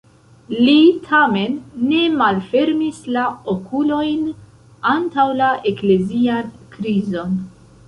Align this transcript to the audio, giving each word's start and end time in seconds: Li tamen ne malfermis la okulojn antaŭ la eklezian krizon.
Li 0.67 0.77
tamen 1.09 1.53
ne 1.89 1.99
malfermis 2.21 3.03
la 3.17 3.27
okulojn 3.55 4.25
antaŭ 4.95 5.29
la 5.43 5.53
eklezian 5.75 6.51
krizon. 6.77 7.41